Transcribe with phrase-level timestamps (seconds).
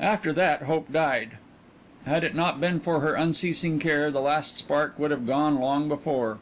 [0.00, 1.38] After that hope died.
[2.04, 5.86] Had it not been for her unceasing care the last spark would have gone long
[5.88, 6.38] before.